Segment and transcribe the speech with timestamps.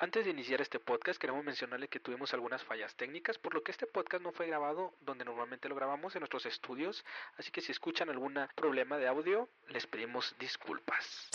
[0.00, 3.72] Antes de iniciar este podcast queremos mencionarle que tuvimos algunas fallas técnicas, por lo que
[3.72, 7.04] este podcast no fue grabado donde normalmente lo grabamos en nuestros estudios,
[7.36, 11.30] así que si escuchan algún problema de audio, les pedimos disculpas.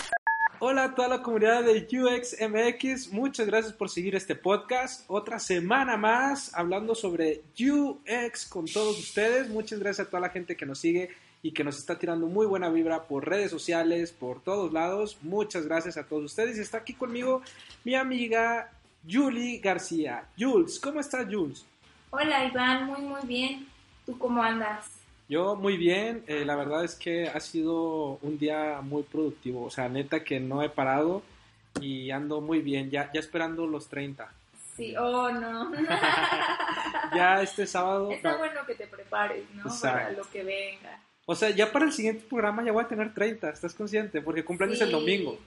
[0.59, 5.03] Hola a toda la comunidad de UXMX, muchas gracias por seguir este podcast.
[5.09, 9.49] Otra semana más hablando sobre UX con todos ustedes.
[9.49, 11.09] Muchas gracias a toda la gente que nos sigue
[11.43, 15.17] y que nos está tirando muy buena vibra por redes sociales, por todos lados.
[15.21, 16.57] Muchas gracias a todos ustedes.
[16.57, 17.41] Y está aquí conmigo
[17.83, 18.71] mi amiga
[19.07, 20.25] Julie García.
[20.39, 21.65] Jules, ¿cómo estás, Jules?
[22.11, 23.67] Hola, Iván, muy, muy bien.
[24.05, 24.89] ¿Tú cómo andas?
[25.27, 29.69] Yo muy bien, eh, la verdad es que ha sido un día muy productivo, o
[29.69, 31.23] sea, neta que no he parado
[31.81, 34.31] y ando muy bien, ya, ya esperando los 30.
[34.75, 35.71] Sí, oh no.
[37.15, 38.11] ya este sábado...
[38.11, 39.63] Está bueno que te prepares, ¿no?
[39.81, 40.99] Para lo que venga.
[41.25, 44.21] O sea, ya para el siguiente programa ya voy a tener 30, ¿estás consciente?
[44.21, 45.37] Porque cumpleaños el domingo.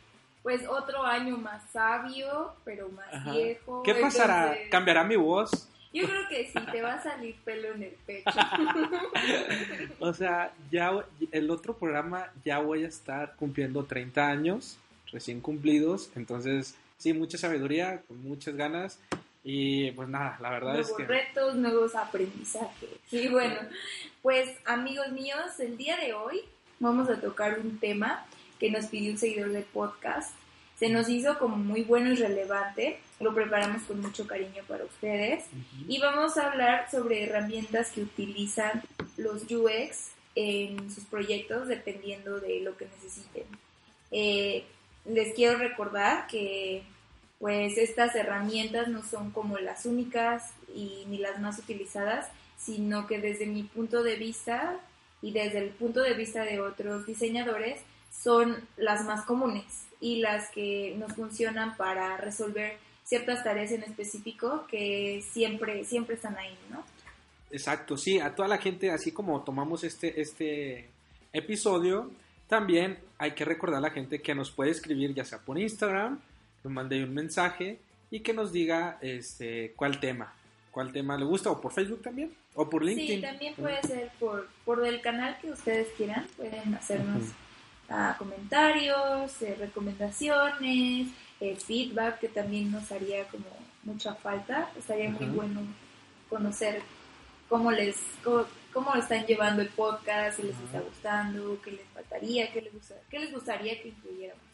[0.43, 3.83] Pues otro año más sabio, pero más viejo.
[3.83, 4.57] ¿Qué pasará?
[4.71, 5.69] ¿Cambiará mi voz?
[5.93, 8.31] Yo creo que sí, te va a salir pelo en el pecho.
[9.99, 10.93] o sea, ya
[11.33, 14.79] el otro programa ya voy a estar cumpliendo 30 años,
[15.11, 19.01] recién cumplidos, entonces sí, mucha sabiduría, con muchas ganas
[19.49, 21.05] y pues nada, la verdad es que...
[21.05, 22.91] retos, nuevos aprendizajes.
[23.13, 23.55] Y bueno,
[24.21, 26.41] pues amigos míos, el día de hoy
[26.81, 28.27] vamos a tocar un tema
[28.59, 30.35] que nos pidió un seguidor del podcast.
[30.81, 35.45] Se nos hizo como muy bueno y relevante, lo preparamos con mucho cariño para ustedes
[35.87, 38.83] y vamos a hablar sobre herramientas que utilizan
[39.17, 43.45] los UX en sus proyectos dependiendo de lo que necesiten.
[44.11, 44.65] Eh,
[45.05, 46.83] les quiero recordar que
[47.39, 53.19] pues estas herramientas no son como las únicas y ni las más utilizadas, sino que
[53.19, 54.81] desde mi punto de vista
[55.23, 59.65] y desde el punto de vista de otros diseñadores son las más comunes
[60.01, 66.37] y las que nos funcionan para resolver ciertas tareas en específico que siempre siempre están
[66.37, 66.85] ahí, ¿no?
[67.51, 70.89] Exacto, sí, a toda la gente, así como tomamos este, este
[71.33, 72.11] episodio,
[72.49, 76.21] también hay que recordar a la gente que nos puede escribir ya sea por Instagram,
[76.67, 77.79] nos mande un mensaje
[78.11, 80.35] y que nos diga este cuál tema,
[80.73, 83.21] cuál tema le gusta, o por Facebook también, o por LinkedIn.
[83.21, 87.23] Sí, también puede ser por, por el canal que ustedes quieran, pueden hacernos
[87.89, 91.09] ah, comentarios, eh, recomendaciones,
[91.41, 93.47] eh, feedback, que también nos haría como
[93.85, 95.61] mucha falta, estaría muy bueno
[96.29, 96.83] conocer
[97.49, 97.97] cómo les
[98.73, 102.73] cómo, están llevando el podcast, si les está gustando, qué les faltaría, qué les,
[103.09, 104.46] qué les gustaría que incluyéramos.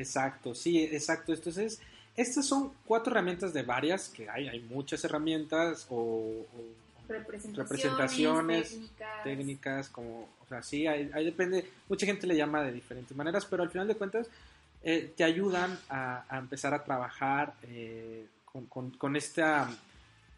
[0.00, 1.32] Exacto, sí, exacto.
[1.32, 1.80] Entonces,
[2.16, 6.46] estas son cuatro herramientas de varias, que hay, hay muchas herramientas o,
[7.54, 8.78] representaciones,
[9.24, 9.88] técnicas.
[9.88, 13.70] como, o sea, sí, ahí, depende, mucha gente le llama de diferentes maneras, pero al
[13.70, 14.28] final de cuentas
[14.82, 19.68] eh, te ayudan a, empezar a trabajar eh, con, con, esta,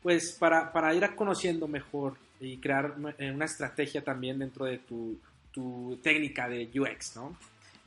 [0.02, 5.16] pues, para, para ir a conociendo mejor y crear una estrategia también dentro de tu,
[5.52, 7.36] tu técnica de UX, ¿no?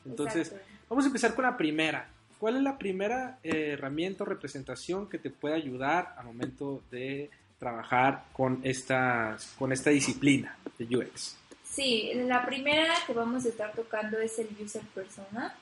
[0.06, 0.54] Entonces,
[0.90, 2.10] vamos a empezar con la primera.
[2.40, 7.30] ¿Cuál es la primera eh, herramienta o representación que te puede ayudar al momento de
[7.58, 11.38] trabajar con esta, con esta disciplina de UX?
[11.64, 15.56] Sí, la primera que vamos a estar tocando es el user persona.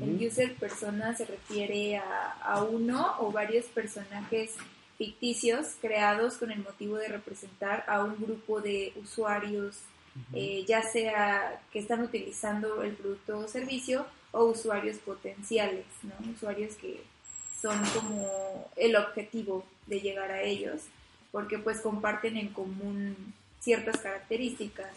[0.00, 4.56] El user persona se refiere a, uno o varios personajes
[4.96, 9.82] ficticios creados con el motivo de representar a un grupo de usuarios
[10.32, 16.32] eh, ya sea que están utilizando el producto o servicio o usuarios potenciales, ¿no?
[16.32, 17.02] usuarios que
[17.60, 20.82] son como el objetivo de llegar a ellos,
[21.32, 24.92] porque pues comparten en común ciertas características.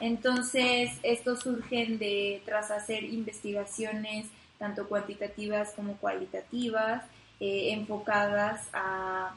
[0.00, 4.26] Entonces, estos surgen de tras hacer investigaciones
[4.58, 7.04] tanto cuantitativas como cualitativas,
[7.40, 9.34] eh, enfocadas a,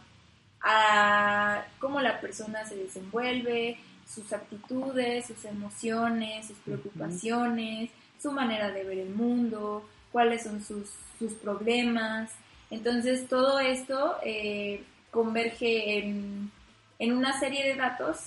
[0.61, 7.89] a cómo la persona se desenvuelve, sus actitudes, sus emociones, sus preocupaciones,
[8.21, 12.31] su manera de ver el mundo, cuáles son sus, sus problemas.
[12.69, 16.51] Entonces todo esto eh, converge en,
[16.99, 18.17] en, una serie de datos,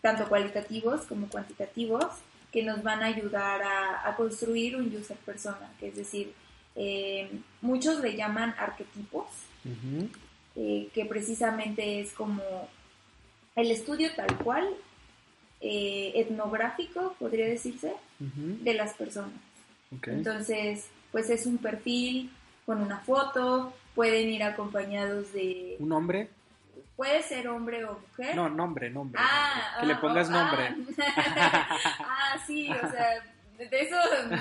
[0.00, 2.06] tanto cualitativos como cuantitativos,
[2.52, 6.32] que nos van a ayudar a, construir un user persona, que es decir,
[6.76, 7.28] eh,
[7.60, 9.26] muchos le llaman arquetipos,
[10.54, 12.42] eh, que precisamente es como
[13.56, 14.68] el estudio tal cual
[15.60, 19.32] eh, etnográfico, podría decirse, de las personas.
[20.06, 22.30] Entonces, pues es un perfil
[22.66, 25.76] con una foto, pueden ir acompañados de...
[25.78, 26.28] ¿Un hombre?
[26.96, 28.36] Puede ser hombre o mujer.
[28.36, 29.20] No, nombre, nombre.
[29.22, 30.74] Ah, que le ah, pongas oh, nombre.
[30.98, 31.78] Ah.
[32.00, 33.22] ah, sí, o sea,
[33.58, 33.96] de eso
[34.30, 34.36] no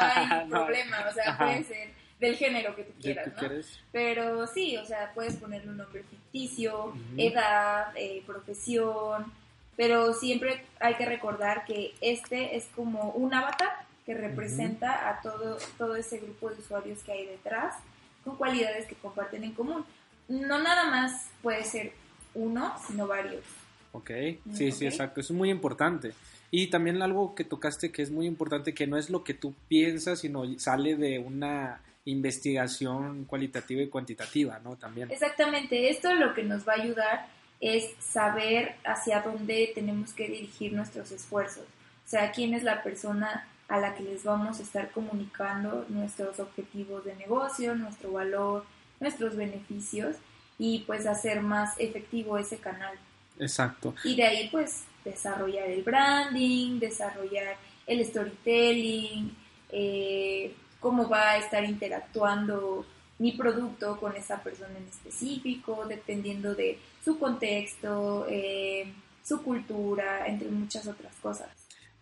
[0.00, 1.90] hay problema, o sea, puede ser
[2.20, 3.48] del género que tú quieras, ¿no?
[3.92, 9.32] Pero sí, o sea, puedes ponerle un nombre ficticio, edad, eh, profesión,
[9.76, 15.58] pero siempre hay que recordar que este es como un avatar que representa a todo,
[15.78, 17.74] todo ese grupo de usuarios que hay detrás
[18.22, 19.84] con cualidades que comparten en común.
[20.28, 21.92] No nada más puede ser
[22.34, 23.44] uno, sino varios.
[23.92, 24.10] Ok,
[24.52, 25.20] sí, sí, exacto.
[25.20, 26.12] Eso es muy importante.
[26.50, 29.54] Y también algo que tocaste que es muy importante, que no es lo que tú
[29.68, 34.76] piensas, sino sale de una investigación cualitativa y cuantitativa, ¿no?
[34.76, 35.10] También.
[35.10, 37.26] Exactamente, esto lo que nos va a ayudar
[37.60, 41.64] es saber hacia dónde tenemos que dirigir nuestros esfuerzos.
[41.64, 46.38] O sea, quién es la persona a la que les vamos a estar comunicando nuestros
[46.38, 48.64] objetivos de negocio, nuestro valor,
[49.00, 50.16] nuestros beneficios
[50.58, 52.96] y pues hacer más efectivo ese canal.
[53.38, 53.94] Exacto.
[54.04, 57.56] Y de ahí pues desarrollar el branding, desarrollar
[57.86, 59.34] el storytelling,
[59.70, 62.86] eh, cómo va a estar interactuando
[63.18, 70.48] mi producto con esa persona en específico, dependiendo de su contexto, eh, su cultura, entre
[70.48, 71.48] muchas otras cosas.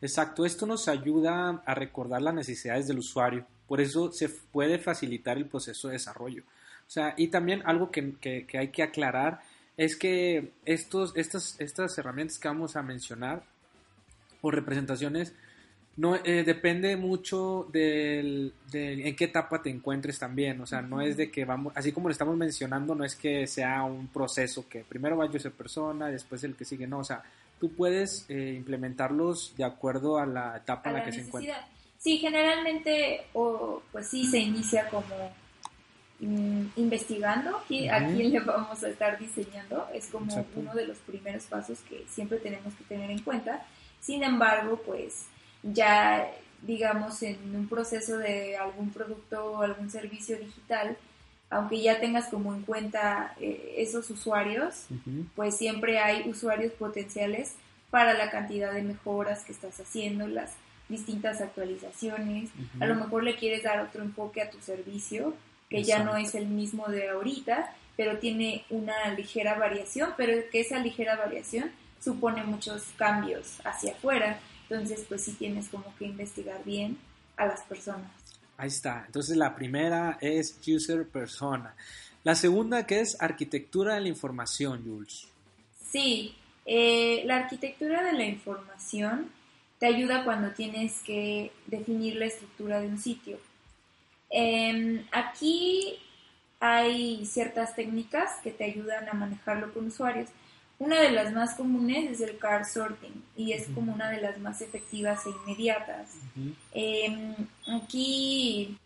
[0.00, 5.36] Exacto, esto nos ayuda a recordar las necesidades del usuario, por eso se puede facilitar
[5.36, 6.42] el proceso de desarrollo.
[6.86, 9.40] O sea, y también algo que, que, hay que aclarar
[9.76, 13.44] es que estos, estas, estas herramientas que vamos a mencionar
[14.42, 15.32] o representaciones
[15.96, 21.02] no eh, depende mucho del, de en qué etapa te encuentres también, o sea, no
[21.02, 24.66] es de que vamos, así como lo estamos mencionando, no es que sea un proceso
[24.68, 27.22] que primero vaya esa persona, después el que sigue, no, o sea,
[27.60, 31.68] tú puedes eh, implementarlos de acuerdo a la etapa en la, que se encuentra.
[31.98, 35.30] Sí, generalmente, o pues sí, se inicia como
[36.20, 40.96] mm, investigando aquí, a quién le vamos a estar diseñando, es como uno de los
[40.98, 43.64] primeros pasos que siempre tenemos que tener en cuenta.
[44.00, 45.26] Sin embargo, pues
[45.62, 46.28] ya
[46.62, 50.96] digamos en un proceso de algún producto o algún servicio digital,
[51.50, 54.86] aunque ya tengas como en cuenta eh, esos usuarios,
[55.36, 57.56] pues siempre hay usuarios potenciales
[57.90, 60.52] para la cantidad de mejoras que estás haciendo, las
[60.88, 62.50] distintas actualizaciones.
[62.80, 65.34] A lo mejor le quieres dar otro enfoque a tu servicio,
[65.68, 70.60] que ya no es el mismo de ahorita, pero tiene una ligera variación, pero que
[70.60, 71.70] esa ligera variación
[72.00, 74.38] supone muchos cambios hacia afuera.
[74.72, 76.96] Entonces, pues sí tienes como que investigar bien
[77.36, 78.10] a las personas.
[78.56, 79.04] Ahí está.
[79.06, 81.74] Entonces la primera es user persona.
[82.24, 85.28] La segunda que es arquitectura de la información, Jules.
[85.90, 86.34] Sí,
[86.64, 89.30] eh, la arquitectura de la información
[89.78, 93.38] te ayuda cuando tienes que definir la estructura de un sitio.
[94.30, 95.98] Em, aquí
[96.60, 100.30] hay ciertas técnicas que te ayudan a manejarlo con usuarios.
[100.82, 104.36] Una de las más comunes es el card sorting y es como una de las
[104.38, 106.08] más efectivas e inmediatas.
[106.72, 107.36] Em,
[107.72, 108.76] aquí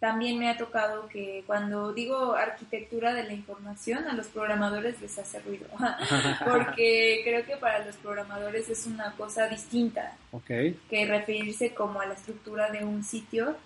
[0.00, 5.18] también me ha tocado que cuando digo arquitectura de la información a los programadores les
[5.18, 5.66] hace ruido,
[6.46, 10.16] porque creo que para los programadores es una cosa distinta
[10.46, 13.58] que referirse como a la estructura de un sitio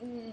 [0.00, 0.30] mm,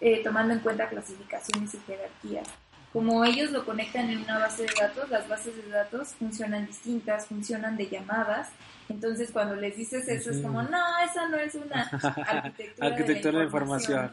[0.00, 2.48] eh, tomando en cuenta clasificaciones y jerarquías
[2.92, 7.26] como ellos lo conectan en una base de datos, las bases de datos funcionan distintas,
[7.26, 8.48] funcionan de llamadas.
[8.88, 11.82] Entonces, cuando les dices eso, es como, no, esa no es una
[12.80, 14.12] arquitectura, de, información.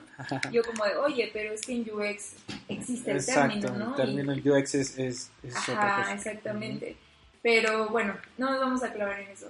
[0.52, 2.34] Yo como de, oye, pero es que en UX
[2.68, 3.90] existe el término, ¿no?
[3.92, 5.32] el término en UX es, es,
[5.70, 6.98] Ajá, exactamente.
[7.42, 9.50] Pero bueno, no nos vamos a clavar en eso.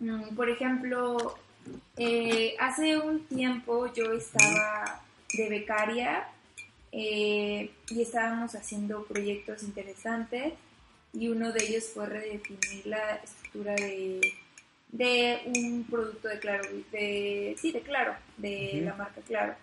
[0.00, 1.38] Mm, por ejemplo,
[1.96, 5.00] eh, hace un tiempo yo estaba
[5.32, 6.28] de becaria
[6.92, 10.54] eh, y estábamos haciendo proyectos interesantes
[11.12, 14.20] y uno de ellos fue redefinir la estructura de,
[14.90, 19.54] de un producto de Claro, de, sí, de Claro, de la marca Claro,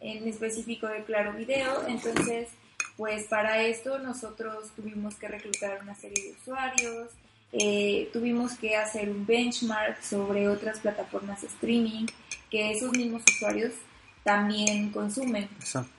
[0.00, 1.86] en específico de Claro Video.
[1.88, 2.48] Entonces,
[2.96, 7.10] pues para esto nosotros tuvimos que reclutar una serie de usuarios,
[7.52, 12.06] eh, tuvimos que hacer un benchmark sobre otras plataformas de streaming,
[12.50, 13.72] que esos mismos usuarios
[14.22, 15.48] también consumen,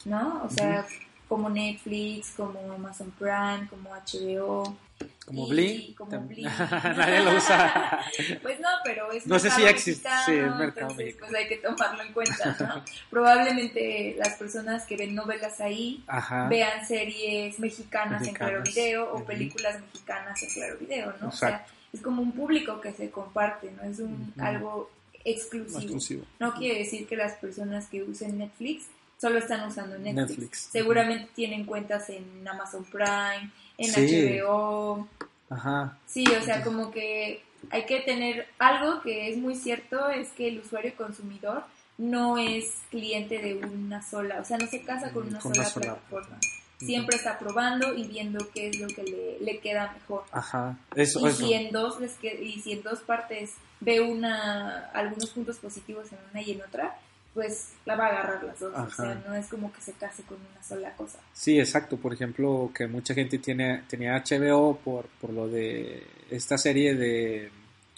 [0.05, 0.43] ¿no?
[0.43, 0.85] O sea,
[1.27, 4.77] como Netflix, como Amazon Prime, como HBO.
[5.25, 5.95] Como Bling.
[5.95, 6.45] Como Bling.
[6.69, 7.99] Nadie lo usa.
[8.41, 11.57] pues no, pero es No sé si existe, sí, el mercado entonces, pues hay que
[11.57, 12.83] tomarlo en cuenta, ¿no?
[13.09, 16.03] Probablemente las personas que ven novelas ahí
[16.49, 21.29] vean series mexicanas, en Claro Video o películas mexicanas en Claro Video, ¿no?
[21.29, 23.83] O sea, es como un público que se comparte, ¿no?
[23.83, 24.89] Es un algo
[25.25, 26.25] exclusivo.
[26.39, 28.85] No quiere decir que las personas que usen Netflix
[29.19, 30.69] solo están usando Netflix.
[30.71, 35.07] Seguramente tienen cuentas en Amazon Prime, en HBO.
[35.49, 35.97] Ajá.
[36.07, 40.47] Sí, o sea, como que hay que tener algo que es muy cierto, es que
[40.49, 41.63] el usuario consumidor
[41.97, 46.39] no es cliente de una sola, o sea, no se casa con una, sola, plataforma.
[46.77, 50.23] Siempre está probando y viendo qué es lo que le, le queda mejor.
[50.31, 55.29] Ajá, eso, y, Si en dos les y si en dos partes ve una, algunos
[55.29, 56.97] puntos positivos en una y en otra,
[57.33, 58.73] pues la va a agarrar las dos.
[58.75, 61.19] O sea, no es como que se case con una sola cosa.
[61.33, 61.97] Sí, exacto.
[61.97, 67.51] Por ejemplo, que mucha gente tiene tenía HBO por, por lo de esta serie de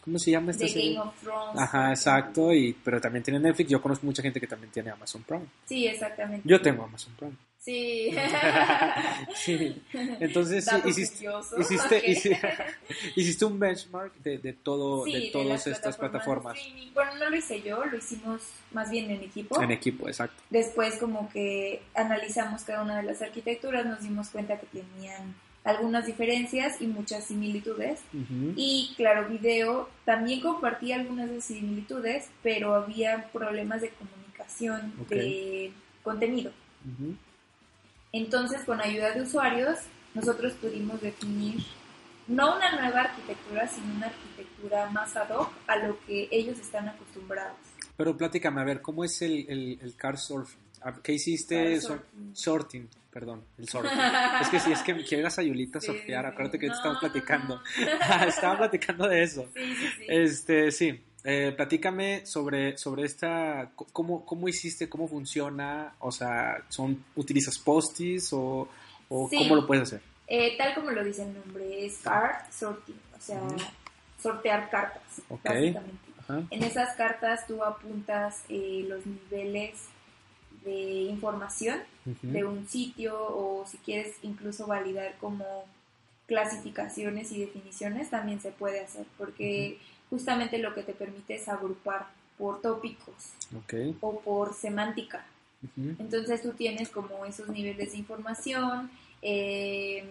[0.06, 0.94] ¿Cómo se llama esta serie?
[0.94, 1.60] Game of Thrones.
[1.60, 2.54] Ajá, exacto.
[2.54, 3.72] Y, pero también tiene Netflix.
[3.72, 5.48] Yo conozco mucha gente que también tiene Amazon Prime.
[5.66, 6.48] Sí, exactamente.
[6.48, 7.34] Yo tengo Amazon Prime.
[7.66, 8.16] Sí.
[9.36, 9.82] sí.
[10.20, 11.26] Entonces, hiciste,
[11.58, 12.04] hiciste,
[13.16, 16.60] hiciste, un benchmark de, de todo, de todas estas plataformas.
[16.94, 18.42] bueno, no lo hice yo, lo hicimos
[18.72, 19.60] más bien en equipo.
[19.60, 20.44] En equipo, exacto.
[20.52, 26.06] Después, como que analizamos cada una de las arquitecturas, nos dimos cuenta que tenían algunas
[26.06, 28.00] diferencias y muchas similitudes.
[28.56, 35.72] Y claro, video también compartía algunas de similitudes, pero había problemas de comunicación de
[36.04, 36.52] contenido.
[38.16, 39.78] Entonces, con ayuda de usuarios,
[40.14, 41.58] nosotros pudimos definir
[42.28, 46.88] no una nueva arquitectura, sino una arquitectura más ad hoc a lo que ellos están
[46.88, 47.58] acostumbrados.
[47.98, 50.60] Pero platícame, a ver, ¿cómo es el, el, el car surfing?
[51.04, 51.80] ¿Qué hiciste?
[52.34, 53.86] sorting perdón, el surf.
[54.42, 57.62] es que si es que quiero a Sayulita sí, surfear, acuérdate que no, estamos platicando.
[58.28, 59.50] Estaba platicando de eso.
[59.54, 60.06] Sí, sí, sí.
[60.10, 61.02] Este, sí.
[61.28, 68.32] Eh, platícame sobre, sobre esta, cómo, cómo hiciste, cómo funciona, o sea, son, ¿utilizas postis
[68.32, 68.70] o,
[69.10, 70.02] o cómo lo puedes hacer?
[70.28, 73.42] Eh, tal como lo dice el nombre, es card sorting, o sea,
[74.22, 75.02] sortear cartas,
[75.44, 75.98] básicamente.
[76.52, 79.80] En esas cartas tú apuntas eh, los niveles
[80.64, 81.80] de información
[82.22, 85.66] de un sitio o si quieres incluso validar como
[86.28, 89.78] clasificaciones y definiciones también se puede hacer porque
[90.10, 93.34] justamente lo que te permite es agrupar por tópicos
[94.02, 95.26] o por semántica.
[96.00, 98.92] Entonces tú tienes como esos niveles de información
[99.22, 100.06] eh,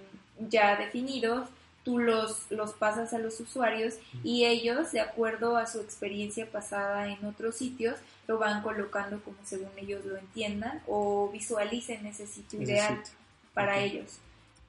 [0.48, 1.48] ya definidos
[1.84, 3.94] tú los, los pasas a los usuarios
[4.24, 9.36] y ellos, de acuerdo a su experiencia pasada en otros sitios, lo van colocando como
[9.44, 13.02] según ellos lo entiendan o visualicen ese sitio ideal
[13.52, 14.18] para ellos.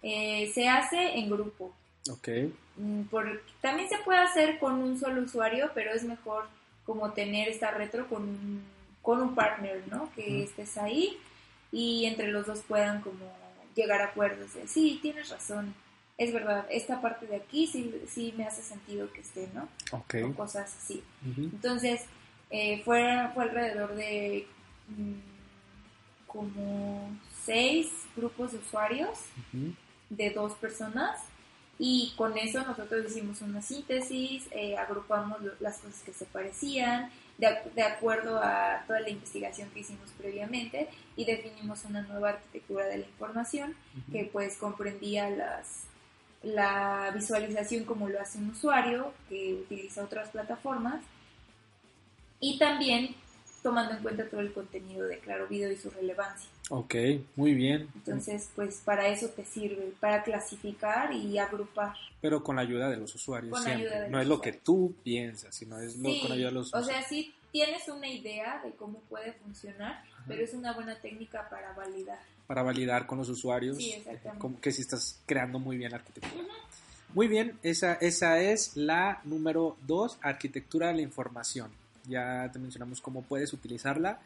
[0.08, 1.74] Eh, se hace en grupo.
[2.08, 2.54] Okay.
[2.78, 3.02] Mm,
[3.60, 6.46] también se puede hacer con un solo usuario, pero es mejor
[6.86, 8.64] como tener esta retro con un,
[9.02, 10.12] con un partner, ¿no?
[10.14, 11.18] Que estés ahí
[11.72, 13.36] y entre los dos puedan como
[13.76, 15.74] llegar a acuerdos de, sí, tienes razón,
[16.20, 19.68] es verdad, esta parte de aquí sí, sí me hace sentido que esté, ¿no?
[19.92, 20.18] Ok.
[20.24, 21.04] O cosas así.
[21.36, 22.06] Entonces,
[22.52, 24.46] eh, fue, fue alrededor de
[24.88, 27.10] mm, como
[27.44, 29.18] seis grupos de usuarios
[30.16, 31.20] de dos personas
[31.78, 37.50] y con eso nosotros hicimos una síntesis, eh, agrupamos las cosas que se parecían de,
[37.76, 43.00] de, acuerdo a toda la investigación que hicimos previamente y definimos una nueva arquitectura de
[43.00, 43.76] la información
[44.12, 45.84] que pues comprendía las
[46.44, 51.04] la visualización como lo hace un usuario que utiliza otras plataformas
[52.40, 53.16] y también
[53.64, 56.48] tomando en cuenta todo el contenido de Claro Video y su relevancia.
[56.70, 56.96] Ok,
[57.36, 57.88] muy bien.
[57.96, 61.94] Entonces, pues para eso te sirve, para clasificar y agrupar.
[62.22, 63.62] Pero con la ayuda de los usuarios.
[63.64, 64.10] siempre.
[64.10, 66.90] no es lo que tú piensas, sino es lo, con la ayuda de los usuarios.
[66.90, 71.48] O sea, sí tienes una idea de cómo puede funcionar, pero es una buena técnica
[71.50, 73.78] para validar para validar con los usuarios
[74.38, 76.44] como que si estás creando muy bien la arquitectura.
[77.14, 81.72] Muy bien, esa, esa es la número dos, arquitectura de la información.
[82.08, 84.20] Ya te mencionamos cómo puedes utilizarla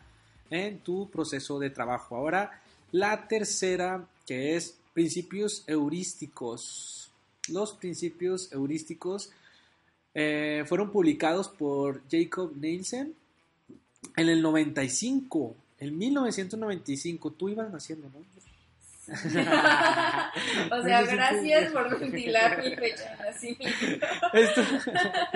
[0.50, 2.16] en tu proceso de trabajo.
[2.16, 7.12] Ahora, la tercera, que es principios heurísticos.
[7.50, 9.32] Los principios heurísticos
[10.14, 13.14] eh, fueron publicados por Jacob Nielsen
[14.16, 18.20] en el 95 en 1995, tú ibas naciendo, ¿no?
[20.72, 24.08] o sea, gracias por ventilar mi fecha de nacimiento.
[24.34, 24.62] Esto,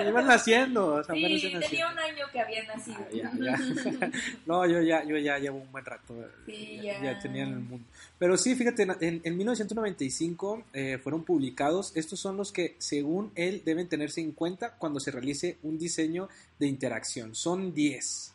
[0.06, 0.86] ibas naciendo.
[0.94, 2.98] O sea, sí, tenía un año que había nacido.
[3.24, 4.08] Ah,
[4.46, 6.14] no, yo ya, yo ya llevo un buen rato.
[6.46, 7.02] Sí, ya.
[7.02, 7.86] ya tenía en el mundo.
[8.18, 11.92] Pero sí, fíjate, en, en 1995 eh, fueron publicados.
[11.96, 16.28] Estos son los que, según él, deben tenerse en cuenta cuando se realice un diseño
[16.58, 17.34] de interacción.
[17.34, 18.34] Son 10.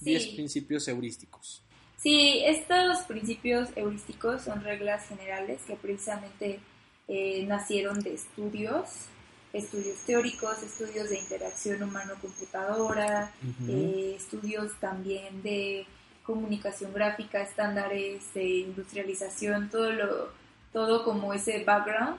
[0.00, 1.63] 10 principios heurísticos.
[2.04, 6.60] Sí, estos principios heurísticos son reglas generales que precisamente
[7.08, 9.06] eh, nacieron de estudios,
[9.54, 13.32] estudios teóricos, estudios de interacción humano-computadora,
[13.66, 15.86] eh, estudios también de
[16.24, 20.44] comunicación gráfica, estándares de industrialización, todo lo
[20.74, 22.18] todo como ese background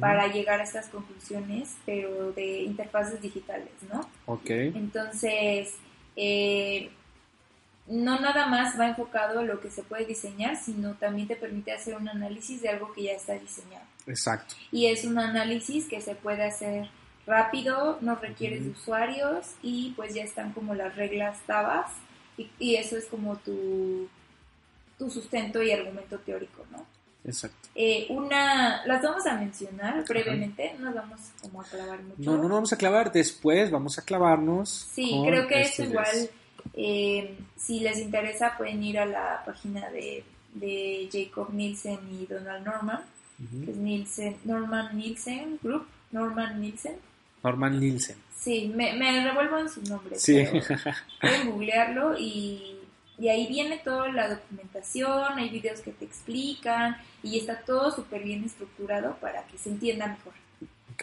[0.00, 4.06] para llegar a estas conclusiones, pero de interfaces digitales, ¿no?
[4.26, 4.50] Ok.
[4.50, 5.76] Entonces,
[6.16, 6.90] eh,
[7.86, 11.72] no nada más va enfocado a lo que se puede diseñar, sino también te permite
[11.72, 13.84] hacer un análisis de algo que ya está diseñado.
[14.06, 14.54] Exacto.
[14.72, 16.88] Y es un análisis que se puede hacer
[17.26, 21.90] rápido, no requiere de usuarios y pues ya están como las reglas tabas
[22.36, 24.08] y, y eso es como tu,
[24.98, 26.84] tu sustento y argumento teórico, ¿no?
[27.24, 27.68] Exacto.
[27.74, 32.18] Eh, una, las vamos a mencionar brevemente, no nos vamos como a clavar mucho.
[32.18, 34.68] No, no nos vamos a clavar, después vamos a clavarnos.
[34.92, 36.30] Sí, creo que es igual.
[36.76, 42.64] Eh, si les interesa pueden ir a la página de, de Jacob Nielsen y Donald
[42.64, 43.00] Norman,
[43.64, 46.96] que es Nielsen, Norman Nielsen Group, Norman Nielsen.
[47.42, 48.16] Norman Nielsen.
[48.38, 50.22] Sí, me, me revuelvo en sus nombres.
[50.22, 50.44] Sí.
[51.20, 52.76] pueden googlearlo y,
[53.18, 58.22] y ahí viene toda la documentación, hay videos que te explican y está todo súper
[58.22, 60.32] bien estructurado para que se entienda mejor.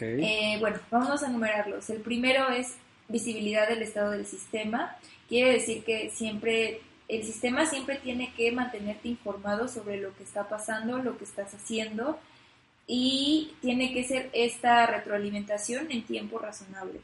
[0.00, 1.90] Eh, bueno, vamos a numerarlos.
[1.90, 2.76] El primero es
[3.08, 4.96] visibilidad del estado del sistema.
[5.32, 10.46] Quiere decir que siempre, el sistema siempre tiene que mantenerte informado sobre lo que está
[10.46, 12.18] pasando, lo que estás haciendo
[12.86, 17.00] y tiene que ser esta retroalimentación en tiempo razonable.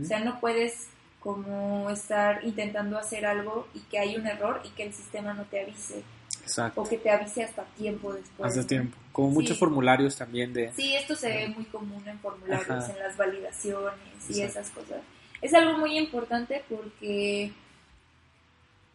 [0.00, 4.68] O sea, no puedes como estar intentando hacer algo y que hay un error y
[4.76, 6.04] que el sistema no te avise
[6.40, 6.82] Exacto.
[6.82, 8.56] o que te avise hasta tiempo después.
[8.56, 8.64] ¿no?
[8.64, 8.96] tiempo.
[9.10, 9.58] Como muchos Sí.
[9.58, 10.70] formularios también de...
[10.76, 12.92] Sí, esto se ve muy común en formularios, Ajá.
[12.92, 13.94] en las validaciones
[14.28, 14.60] y Exacto.
[14.60, 15.00] esas cosas.
[15.40, 17.50] Es algo muy importante porque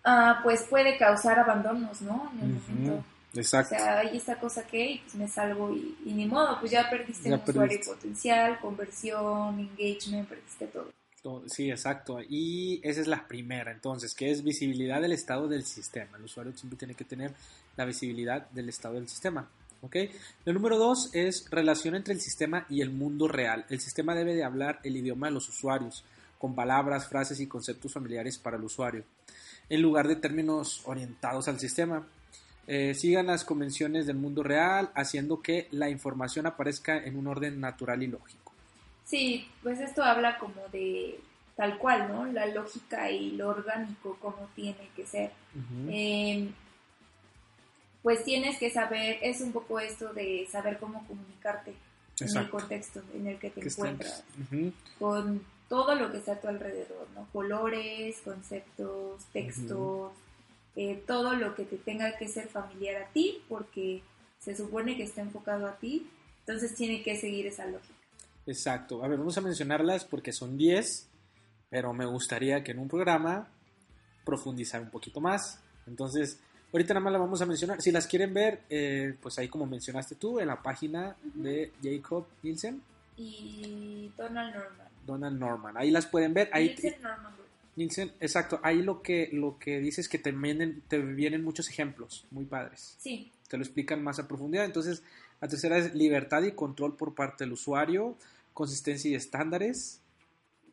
[0.10, 2.32] ah, pues puede causar abandonos, ¿no?
[2.34, 3.04] En el momento.
[3.36, 3.76] O Exacto.
[3.76, 7.30] sea, hay esta cosa que pues me salgo y, y ni modo, pues ya perdiste
[7.30, 10.90] Ya un usuario potencial, conversión, engagement, perdiste todo.
[11.22, 12.20] To- Sí, exacto.
[12.28, 16.18] Y esa es la primera, entonces, que es visibilidad del estado del sistema.
[16.18, 17.34] El usuario siempre tiene que tener
[17.76, 19.48] la visibilidad del estado del sistema.
[19.82, 19.96] ¿ok?
[20.46, 23.66] El número dos es relación entre el sistema y el mundo real.
[23.70, 26.04] El sistema debe de hablar el idioma de los usuarios,
[26.40, 29.04] con palabras, frases y conceptos familiares para el usuario,
[29.70, 32.06] en lugar de términos orientados al sistema.
[32.68, 37.60] Eh, sigan las convenciones del mundo real, haciendo que la información aparezca en un orden
[37.60, 38.54] natural y lógico.
[39.06, 41.20] Sí, pues esto habla como de
[41.56, 42.26] tal cual, ¿no?
[42.26, 45.32] La lógica y lo orgánico como tiene que ser.
[45.90, 46.50] Eh,
[48.04, 51.74] pues tienes que saber, es un poco esto de saber cómo comunicarte
[52.20, 54.72] en el contexto en el que te encuentras, Ujú.
[55.00, 57.28] con todo lo que está a tu alrededor, ¿no?
[57.32, 60.14] Colores, conceptos, textos,
[60.76, 64.02] eh, todo lo que te tenga que ser familiar a ti, porque
[64.40, 67.94] se supone que está enfocado a ti, entonces tiene que seguir esa lógica.
[68.46, 69.04] Exacto.
[69.04, 71.10] A ver, vamos a mencionarlas porque son 10,
[71.70, 73.50] pero me gustaría que en un programa
[74.24, 75.62] profundizar un poquito más.
[75.86, 76.40] Entonces,
[76.72, 77.82] ahorita nada más las vamos a mencionar.
[77.82, 82.26] Si las quieren ver, eh, pues ahí como mencionaste tú, en la página de Jacob
[82.44, 82.82] Nielsen,
[83.18, 84.87] Y Donald Norman.
[85.08, 85.76] Donald Norman.
[85.76, 86.50] Ahí las pueden ver.
[86.54, 87.48] Ahí Nielsen Norman Group.
[87.76, 88.60] Nielsen, exacto.
[88.62, 92.46] Ahí lo que, lo que dice es que te vienen, te vienen muchos ejemplos muy
[92.46, 92.96] padres.
[93.00, 94.66] Sí, te lo explican más a profundidad.
[94.66, 95.02] Entonces,
[95.42, 98.16] la tercera es libertad y control por parte del usuario,
[98.54, 100.02] consistencia y estándares.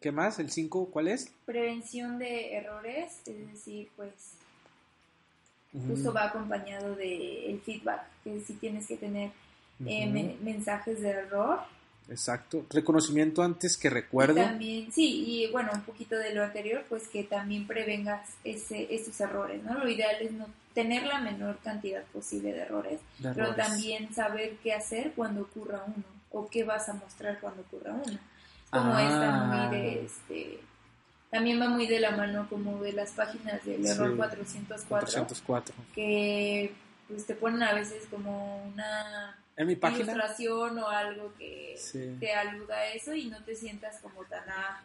[0.01, 0.39] ¿Qué más?
[0.39, 1.33] ¿El 5 cuál es?
[1.47, 4.13] prevención de errores, es decir, pues
[5.89, 9.31] justo va acompañado de el feedback, que si tienes que tener
[9.87, 11.61] eh, mensajes de error.
[12.09, 12.67] Exacto.
[12.71, 14.41] Reconocimiento antes que recuerdo.
[14.41, 18.95] Y también, sí, y bueno, un poquito de lo anterior, pues que también prevengas ese,
[18.95, 19.75] estos errores, ¿no?
[19.79, 24.57] Lo ideal es no tener la menor cantidad posible de errores, de pero también saber
[24.63, 28.19] qué hacer cuando ocurra uno, o qué vas a mostrar cuando ocurra uno.
[28.71, 29.03] Como Ah.
[29.03, 30.61] esta muy de este
[31.31, 34.17] también va muy de la mano como de las páginas del error Sí.
[34.17, 35.75] 404 404.
[35.95, 36.73] que
[37.09, 40.13] pues te ponen a veces como una En mi página.
[40.13, 42.17] ilustración o algo que Sí.
[42.21, 44.83] te aluda a eso y no te sientas como tan ah,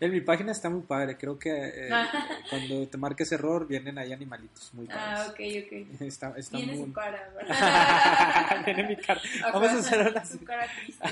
[0.00, 1.16] En mi página está muy padre.
[1.16, 2.10] Creo que eh, Ah.
[2.50, 5.60] cuando te marques error vienen ahí animalitos muy ah padres.
[5.60, 8.64] ok ok Está, está tiene muy su cara ¿verdad?
[8.66, 9.20] Viene mi cara.
[9.52, 11.08] Vamos a hacer una su cara triste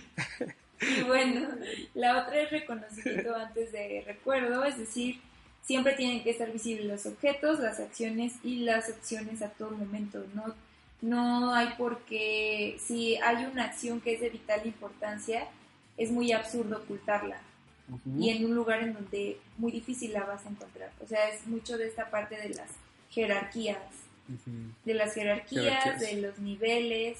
[0.80, 1.48] y bueno
[1.94, 5.20] la otra es reconocimiento antes de recuerdo es decir
[5.62, 10.24] siempre tienen que estar visibles los objetos las acciones y las opciones a todo momento
[10.34, 10.54] no
[11.00, 15.46] no hay por qué si hay una acción que es de vital importancia
[15.96, 17.40] es muy absurdo ocultarla
[18.18, 20.90] y en un lugar en donde muy difícil la vas a encontrar.
[21.02, 22.68] O sea, es mucho de esta parte de las
[23.10, 23.78] jerarquías,
[24.84, 26.00] de las jerarquías, Jerarquías.
[26.00, 27.18] de los niveles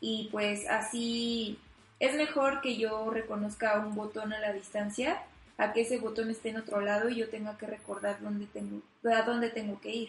[0.00, 1.58] y pues así
[2.00, 5.22] es mejor que yo reconozca un botón a la distancia
[5.56, 8.82] a que ese botón esté en otro lado y yo tenga que recordar dónde tengo,
[9.04, 10.08] a dónde tengo que ir.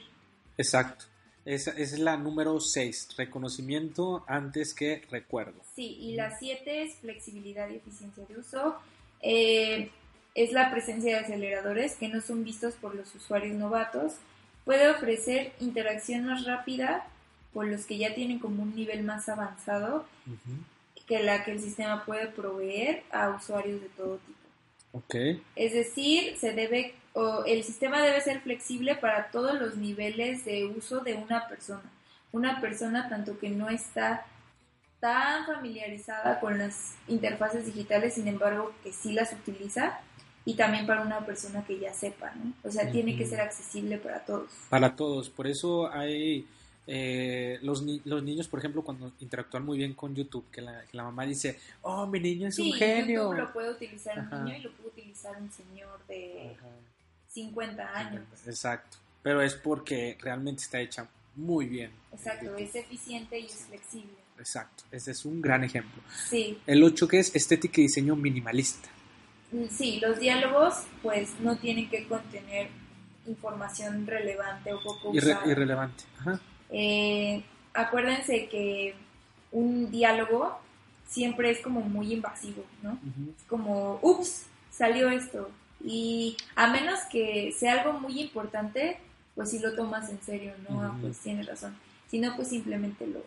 [0.58, 1.06] Exacto.
[1.46, 3.10] Esa, esa es la número 6.
[3.18, 5.62] Reconocimiento antes que recuerdo.
[5.76, 8.76] Sí, y la siete es flexibilidad y eficiencia de uso.
[9.22, 9.90] Eh,
[10.36, 14.14] es la presencia de aceleradores que no son vistos por los usuarios novatos.
[14.66, 17.08] Puede ofrecer interacción más rápida
[17.54, 20.06] con los que ya tienen como un nivel más avanzado
[21.08, 24.41] que la que el sistema puede proveer a usuarios de todo tipo.
[24.94, 25.42] Okay.
[25.56, 30.66] Es decir, se debe o el sistema debe ser flexible para todos los niveles de
[30.66, 31.92] uso de una persona.
[32.32, 34.26] Una persona tanto que no está
[35.02, 40.00] tan familiarizada con las interfaces digitales, sin embargo, que sí las utiliza,
[40.46, 42.54] y también para una persona que ya sepa, ¿no?
[42.64, 44.52] O sea, tiene que ser accesible para todos.
[44.70, 46.48] Para todos, por eso hay
[46.94, 51.26] eh, los, los niños, por ejemplo, cuando interactúan muy bien con YouTube, que la, mamá
[51.26, 53.30] dice, oh, mi niño es un genio.
[53.30, 56.58] YouTube lo puede utilizar un niño y lo puede utilizar un señor de
[57.30, 58.24] 50 años.
[58.46, 61.92] Exacto, pero es porque realmente está hecha muy bien.
[62.12, 64.18] Exacto, es eficiente y es flexible.
[64.38, 66.02] Exacto, ese es un gran ejemplo.
[66.28, 66.58] Sí.
[66.68, 68.90] El 8 que es estética y diseño minimalista.
[69.54, 72.68] Mm, sí, los diálogos pues no tienen que contener
[73.26, 76.04] información relevante o poco Irrelevante.
[76.20, 76.42] Ajá.
[76.72, 78.96] Eh, acuérdense que
[79.52, 80.58] un diálogo
[81.08, 82.98] siempre es como muy invasivo, ¿no?
[83.38, 85.50] Es como, ups, salió esto.
[85.84, 88.98] Y a menos que sea algo muy importante,
[89.36, 90.98] pues si lo tomas en serio, ¿no?
[91.02, 91.76] Pues tienes razón.
[92.10, 93.24] Si no, pues simplemente lo,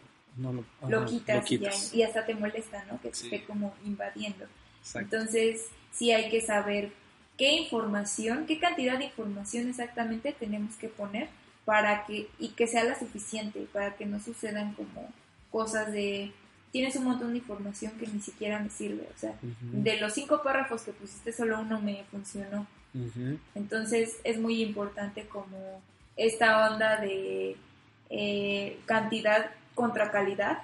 [0.88, 3.00] lo, quitas, Y, hasta te molesta, ¿no?
[3.00, 4.46] Que te esté como invadiendo.
[4.94, 6.92] Entonces, sí hay que saber
[7.37, 11.28] qué información, qué cantidad de información exactamente tenemos que poner
[11.64, 15.09] para que, y que sea la suficiente, para que no sucedan como
[15.50, 16.33] cosas de,
[16.72, 20.42] tienes un montón de información que ni siquiera me sirve, o sea, de los cinco
[20.42, 22.66] párrafos que pusiste solo uno me funcionó.
[23.55, 25.83] Entonces es muy importante como
[26.16, 27.57] esta onda de
[28.11, 30.59] eh, cantidad contra calidad,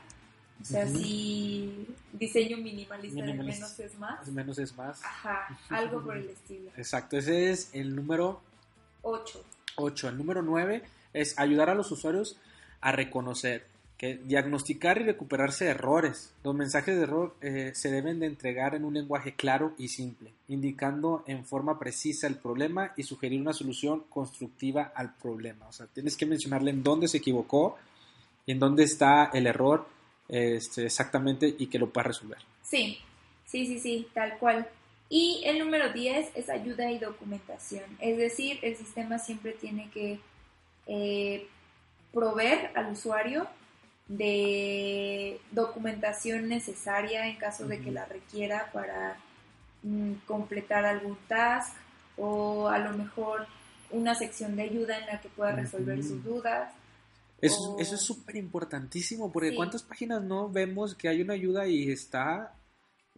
[0.60, 4.28] o sea, si diseño minimalista, de menos es más.
[4.28, 5.02] Menos es más.
[5.02, 6.70] Ajá, algo por el estilo.
[6.76, 8.42] Exacto, ese es el número
[9.02, 9.44] 8.
[9.76, 10.08] 8.
[10.08, 12.36] El número 9 es ayudar a los usuarios
[12.80, 13.66] a reconocer
[14.00, 16.32] que diagnosticar y recuperarse errores.
[16.42, 20.32] Los mensajes de error eh, se deben de entregar en un lenguaje claro y simple,
[20.48, 25.68] indicando en forma precisa el problema y sugerir una solución constructiva al problema.
[25.68, 27.76] O sea, tienes que mencionarle en dónde se equivocó
[28.46, 29.86] y en dónde está el error
[30.28, 32.38] este, exactamente y que lo pueda resolver.
[32.62, 32.96] Sí,
[33.44, 34.66] sí, sí, sí, tal cual.
[35.10, 37.84] Y el número 10 es ayuda y documentación.
[37.98, 40.20] Es decir, el sistema siempre tiene que
[40.86, 41.46] eh,
[42.12, 43.46] proveer al usuario
[44.08, 49.18] de documentación necesaria en caso de que la requiera para
[49.82, 51.76] mm, completar algún task
[52.16, 53.46] o a lo mejor
[53.90, 56.72] una sección de ayuda en la que pueda resolver sus dudas
[57.40, 61.90] eso, eso es súper importantísimo, porque ¿cuántas páginas no vemos que hay una ayuda y
[61.90, 62.54] está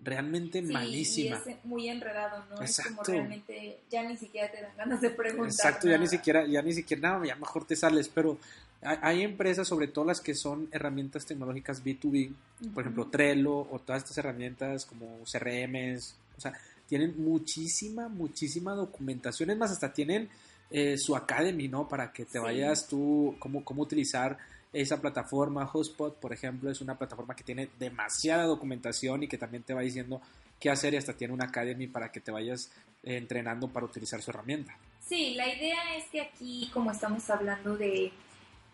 [0.03, 1.43] realmente malísima?
[1.47, 2.61] Y es muy enredado, ¿no?
[2.62, 5.47] Es como realmente ya ni siquiera te dan ganas de preguntar.
[5.47, 8.38] Exacto, ya ni siquiera, ya ni siquiera, nada, ya mejor te sales, pero
[8.83, 12.33] hay empresas, sobre todo las que son herramientas tecnológicas B2B,
[12.75, 16.53] por ejemplo Trello o todas estas herramientas como CRMs, o sea,
[16.88, 20.29] tienen muchísima, muchísima documentación, es más, hasta tienen
[20.71, 21.88] eh, su Academy, ¿no?
[21.88, 24.37] Para que te vayas tú, cómo, cómo utilizar
[24.73, 25.67] esa plataforma.
[25.67, 29.83] Hotspot, por ejemplo, es una plataforma que tiene demasiada documentación y que también te va
[29.83, 30.21] diciendo
[30.59, 32.71] qué hacer y hasta tiene una Academy para que te vayas
[33.03, 34.77] eh, entrenando para utilizar su herramienta.
[35.01, 38.13] Sí, la idea es que aquí, como estamos hablando de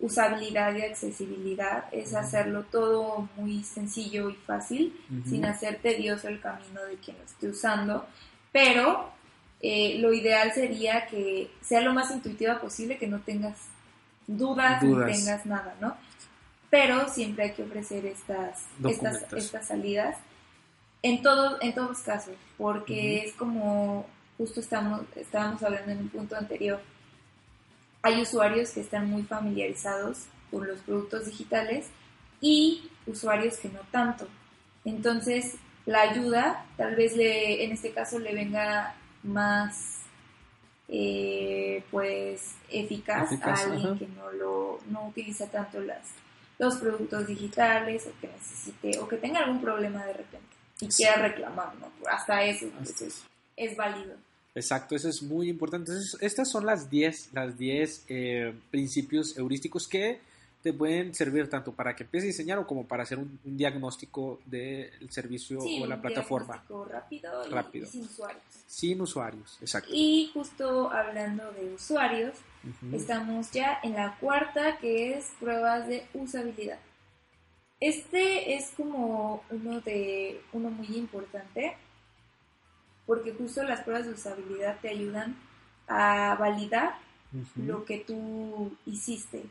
[0.00, 4.94] usabilidad y accesibilidad, es hacerlo todo muy sencillo y fácil,
[5.28, 8.06] sin hacer tedioso el camino de quien lo esté usando,
[8.52, 9.10] pero
[9.60, 13.56] eh, lo ideal sería que sea lo más intuitiva posible, que no tengas
[14.28, 15.96] dudas, ni tengas nada, ¿no?
[16.70, 20.16] Pero siempre hay que ofrecer estas, estas, estas salidas
[21.02, 26.36] en, todo, en todos casos, porque es como justo estamos, estábamos hablando en un punto
[26.36, 26.80] anterior,
[28.02, 31.88] hay usuarios que están muy familiarizados con los productos digitales
[32.40, 34.28] y usuarios que no tanto.
[34.84, 39.97] Entonces, la ayuda tal vez le, en este caso le venga más
[40.88, 46.02] eh, pues eficaz, a alguien que no lo no utiliza tanto las
[46.58, 51.16] los productos digitales o que necesite o que tenga algún problema de repente y quiera
[51.16, 51.90] reclamar, ¿no?
[52.10, 52.66] Hasta eso
[53.56, 54.14] es, válido.
[54.54, 55.92] Exacto, eso es muy importante.
[56.20, 60.20] estas son las 10 las 10 eh, principios heurísticos que
[60.62, 64.40] te pueden servir tanto para que empieces a diseñar o como para hacer un, diagnóstico
[64.44, 66.64] del servicio o la plataforma.
[66.90, 67.86] rápido, y, rápido.
[67.86, 68.42] sin usuarios.
[68.66, 69.90] Sin usuarios, exacto.
[69.92, 72.34] Y justo hablando de usuarios,
[72.92, 76.78] estamos ya en la cuarta que es pruebas de usabilidad.
[77.80, 81.76] Este es como uno de uno muy importante
[83.06, 85.36] porque justo las pruebas de usabilidad te ayudan
[85.86, 86.96] a validar
[87.56, 89.44] lo que tú hiciste,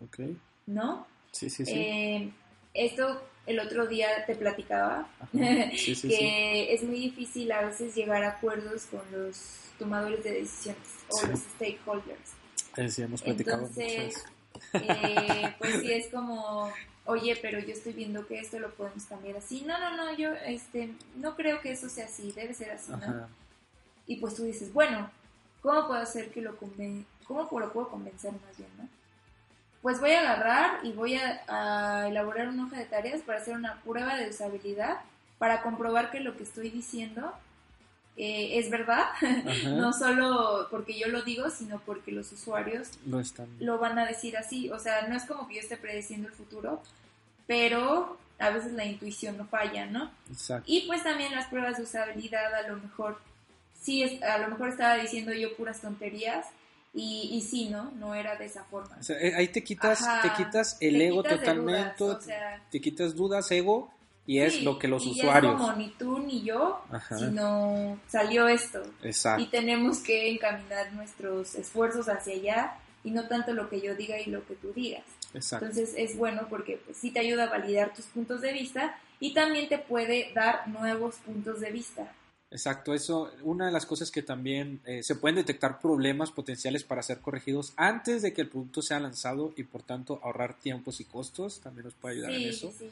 [0.00, 0.20] Ok.
[0.66, 1.06] ¿no?
[1.32, 1.72] Sí, sí, sí.
[1.74, 2.30] Eh,
[2.72, 5.70] esto el otro día te platicaba, Ajá.
[5.76, 6.66] Sí, sí, que sí.
[6.70, 9.36] es muy difícil a veces llegar a acuerdos con los
[9.78, 12.32] tomadores de decisiones o los stakeholders.
[12.76, 14.24] Eh, sí, hemos platicado Entonces,
[14.72, 16.72] eh, pues sí es como,
[17.04, 19.62] oye, pero yo estoy viendo que esto lo podemos cambiar así.
[19.62, 23.28] No, no, no, yo este, no creo que eso sea así, debe ser así, ¿no?
[24.06, 25.10] Y pues tú dices, bueno,
[25.60, 28.88] ¿cómo puedo hacer que lo conven cómo lo puedo convencer más bien, no?
[29.84, 33.54] Pues voy a agarrar y voy a, a elaborar una hoja de tareas para hacer
[33.54, 35.00] una prueba de usabilidad
[35.36, 37.34] para comprobar que lo que estoy diciendo
[38.16, 39.08] eh, es verdad,
[39.66, 43.46] no solo porque yo lo digo, sino porque los usuarios Lo están.
[43.60, 44.70] lo van a decir así.
[44.70, 46.80] O sea, no es como que yo esté predeciendo el futuro,
[47.46, 50.10] pero a veces la intuición no falla, ¿no?
[50.30, 50.64] Exacto.
[50.66, 53.18] Y pues también las pruebas de usabilidad a lo mejor,
[53.82, 56.46] sí, a lo mejor estaba diciendo yo puras tonterías
[56.94, 57.90] y, y sí, ¿no?
[57.92, 58.96] No era de esa forma.
[58.98, 62.18] O sea, eh, ahí te quitas, Ajá, te quitas el te ego quitas totalmente, dudas,
[62.18, 63.90] o sea, te quitas dudas, ego,
[64.26, 65.60] y es sí, lo que los y usuarios.
[65.60, 67.18] Como ni tú ni yo, Ajá.
[67.18, 68.82] sino salió esto.
[69.02, 69.42] Exacto.
[69.42, 74.18] Y tenemos que encaminar nuestros esfuerzos hacia allá y no tanto lo que yo diga
[74.18, 75.04] y lo que tú digas.
[75.34, 75.66] Exacto.
[75.66, 79.34] Entonces es bueno porque pues, sí te ayuda a validar tus puntos de vista y
[79.34, 82.12] también te puede dar nuevos puntos de vista.
[82.54, 87.02] Exacto, eso, una de las cosas que también eh, se pueden detectar problemas potenciales para
[87.02, 91.04] ser corregidos antes de que el producto sea lanzado y por tanto ahorrar tiempos y
[91.04, 92.88] costos, también nos puede ayudar en eso, sí.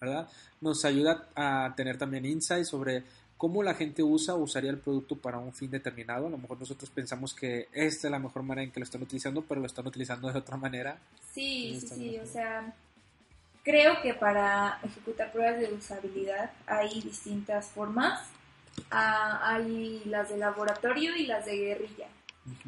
[0.00, 0.26] ¿verdad?
[0.62, 3.02] Nos ayuda a tener también insights sobre
[3.36, 6.28] cómo la gente usa o usaría el producto para un fin determinado.
[6.28, 9.02] A lo mejor nosotros pensamos que esta es la mejor manera en que lo están
[9.02, 10.96] utilizando, pero lo están utilizando de otra manera.
[11.34, 12.72] Sí, sí, sí, o sea,
[13.62, 18.30] creo que para ejecutar pruebas de usabilidad hay distintas formas.
[18.94, 22.08] Hay las de laboratorio y las de guerrilla.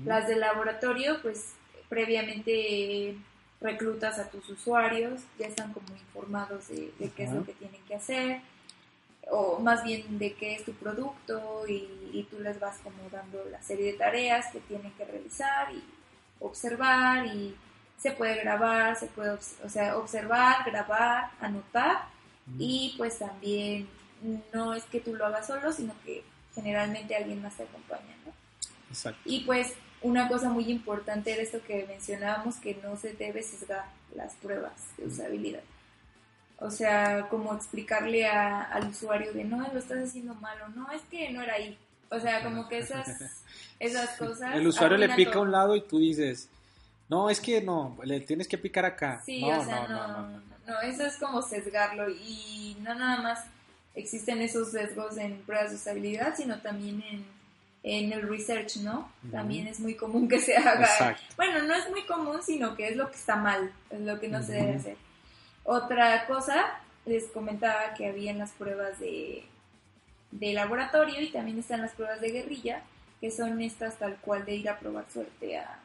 [0.04, 1.52] Las de laboratorio, pues
[1.88, 3.16] previamente
[3.60, 7.80] reclutas a tus usuarios, ya están como informados de, de qué es lo que tienen
[7.82, 8.40] que hacer,
[9.30, 13.44] o más bien de qué es tu producto y, y tú les vas como dando
[13.50, 15.82] la serie de tareas que tienen que realizar y
[16.40, 17.56] observar y
[17.98, 22.06] se puede grabar, se puede o sea, observar, grabar, anotar
[22.58, 23.88] y pues también
[24.52, 26.24] no es que tú lo hagas solo, sino que
[26.54, 28.32] generalmente alguien más te acompaña, ¿no?
[28.90, 29.20] Exacto.
[29.24, 33.84] Y pues una cosa muy importante era esto que mencionábamos, que no se debe sesgar
[34.14, 35.62] las pruebas de usabilidad.
[36.58, 40.90] O sea, como explicarle a- al usuario de no, lo estás haciendo mal o no,
[40.90, 41.76] es que no era ahí.
[42.10, 43.06] O sea, como que esas,
[43.80, 44.54] esas cosas...
[44.54, 46.48] El usuario le pica a un lado y tú dices,
[47.08, 49.22] no, es que no, le tienes que picar acá.
[49.26, 52.76] Sí, no, o sea, no, no, no, no, no, no, eso es como sesgarlo y
[52.80, 53.44] no nada más
[53.96, 57.24] existen esos sesgos en pruebas de usabilidad, sino también en,
[57.82, 59.10] en el research, ¿no?
[59.32, 60.86] También es muy común que se haga.
[60.86, 61.22] Exacto.
[61.36, 64.28] Bueno, no es muy común, sino que es lo que está mal, es lo que
[64.28, 64.96] no se debe hacer.
[65.64, 69.44] Otra cosa, les comentaba que había en las pruebas de,
[70.30, 72.82] de laboratorio y también están las pruebas de guerrilla,
[73.20, 75.80] que son estas tal cual de ir a probar suerte a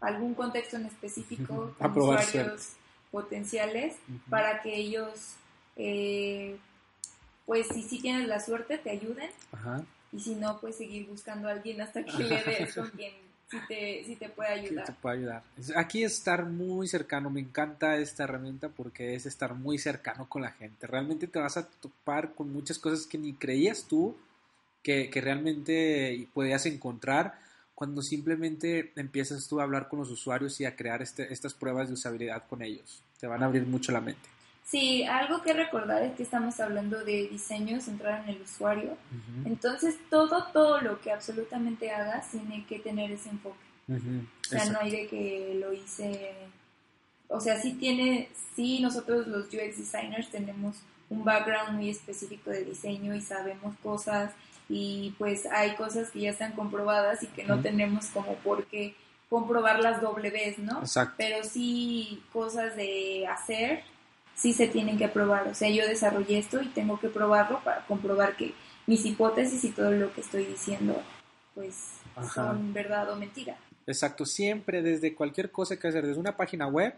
[0.00, 2.74] algún contexto en específico, con usuarios
[3.10, 3.96] potenciales,
[4.28, 5.34] para que ellos,
[5.76, 6.56] eh,
[7.48, 9.82] pues si sí tienes la suerte, te ayuden Ajá.
[10.12, 13.14] y si no, pues seguir buscando a alguien hasta que le des con quien
[13.50, 14.96] sí te, sí te puede que te ayudar.
[15.00, 15.42] puede ayudar.
[15.74, 20.42] Aquí es estar muy cercano, me encanta esta herramienta porque es estar muy cercano con
[20.42, 20.86] la gente.
[20.86, 24.14] Realmente te vas a topar con muchas cosas que ni creías tú
[24.82, 27.38] que, que realmente podías encontrar
[27.74, 31.88] cuando simplemente empiezas tú a hablar con los usuarios y a crear este, estas pruebas
[31.88, 33.02] de usabilidad con ellos.
[33.18, 34.28] Te van a abrir mucho la mente.
[34.70, 38.98] Sí, algo que recordar es que estamos hablando de diseño centrado en el usuario.
[39.46, 43.56] Entonces, todo, todo lo que absolutamente hagas tiene que tener ese enfoque.
[43.88, 43.94] O
[44.42, 44.72] sea, exacto.
[44.72, 46.32] no hay de que lo hice.
[47.28, 50.76] O sea, sí tiene, sí, nosotros los UX designers tenemos
[51.08, 54.32] un background muy específico de diseño y sabemos cosas
[54.68, 58.94] y pues hay cosas que ya están comprobadas y que no tenemos como por qué
[59.30, 60.80] comprobarlas doble vez, ¿no?
[60.80, 61.14] Exacto.
[61.16, 63.82] Pero sí cosas de hacer,
[64.38, 65.48] sí se tienen que probar.
[65.48, 68.54] O sea, yo desarrollé esto y tengo que probarlo para comprobar que
[68.86, 71.02] mis hipótesis y todo lo que estoy diciendo
[71.54, 72.52] pues Ajá.
[72.52, 73.58] son verdad o mentira.
[73.86, 76.94] Exacto, siempre desde cualquier cosa que hacer, desde una página web,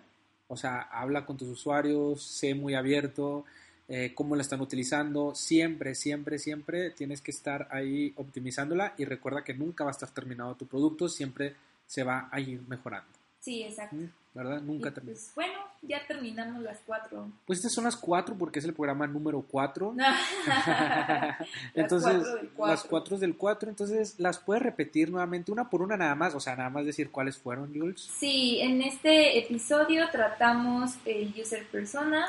[0.49, 3.45] o sea, habla con tus usuarios, sé muy abierto,
[3.89, 9.45] eh, cómo la están utilizando, siempre, siempre, siempre tienes que estar ahí optimizándola y recuerda
[9.45, 11.55] que nunca va a estar terminado tu producto, siempre
[11.87, 13.20] se va a ir mejorando.
[13.41, 13.97] Sí, exacto.
[14.33, 14.61] ¿Verdad?
[14.61, 15.15] Nunca Y, termina.
[15.15, 17.33] pues, bueno, ya terminamos las cuatro.
[17.47, 19.93] Pues estas son las cuatro porque es el programa número cuatro.
[20.47, 21.39] Las
[21.75, 22.67] Entonces, cuatro del cuatro.
[22.75, 26.41] las cuatro del cuatro, entonces las puedes repetir nuevamente una por una nada más, o
[26.41, 28.09] sea, nada más decir cuáles fueron, Jules.
[28.19, 32.27] Sí, en este episodio tratamos el user persona,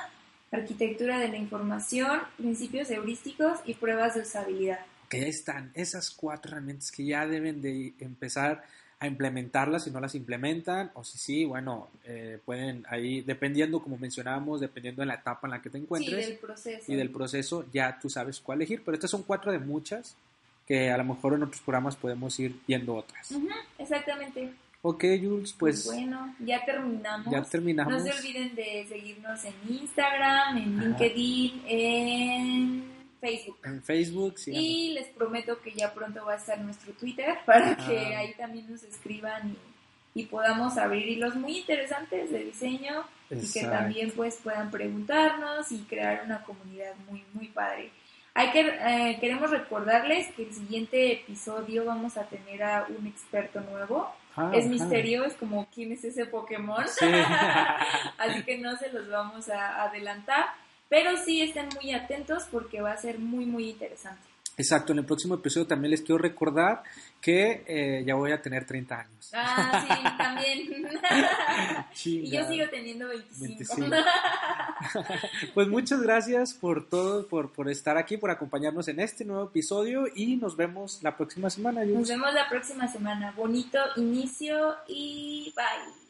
[0.52, 4.80] arquitectura de la información, principios heurísticos y pruebas de usabilidad.
[5.10, 8.64] Que ya están, esas cuatro herramientas que ya deben de empezar
[9.02, 13.98] a implementarlas si no las implementan, o si sí, bueno, eh, pueden ahí, dependiendo, como
[13.98, 16.92] mencionábamos, dependiendo de la etapa en la que te Sí, encuentres del proceso.
[16.92, 20.16] y del proceso, ya tú sabes cuál elegir, pero estas son cuatro de muchas
[20.68, 23.34] que a lo mejor en otros programas podemos ir viendo otras.
[23.80, 24.54] Exactamente.
[24.84, 27.32] Ok, Jules, pues bueno, ya terminamos.
[27.34, 27.94] ya terminamos.
[27.94, 30.80] No se olviden de seguirnos en Instagram, en.
[30.80, 32.84] LinkedIn, en
[33.22, 33.58] Facebook.
[33.64, 34.52] En Facebook, sí.
[34.54, 38.20] Y les prometo que ya pronto va a estar nuestro Twitter para que Ah.
[38.20, 39.56] ahí también nos escriban
[40.16, 45.72] y, y podamos abrir hilos muy interesantes de diseño y que también pues puedan preguntarnos
[45.72, 47.92] y crear una comunidad muy muy padre.
[48.34, 53.62] Hay que eh, queremos recordarles que el siguiente episodio vamos a tener a un experto
[53.62, 54.10] nuevo.
[54.38, 56.86] Ah, es misterio, es como quién es ese Pokémon.
[56.88, 57.06] Sí.
[58.18, 60.46] Así que no se los vamos a adelantar,
[60.92, 64.22] pero sí estén muy atentos porque va a ser muy muy interesante.
[64.58, 66.84] Exacto, en el próximo episodio también les quiero recordar
[67.22, 69.32] que eh, ya voy a tener 30 años.
[69.34, 70.60] Ah, sí, también.
[72.06, 73.80] y yo sigo teniendo 25.
[73.80, 73.96] 25.
[75.54, 80.06] Pues muchas gracias por todo, por, por estar aquí, por acompañarnos en este nuevo episodio
[80.14, 81.86] y nos vemos la próxima semana.
[81.86, 83.32] Nos vemos la próxima semana.
[83.38, 86.01] Bonito inicio y bye.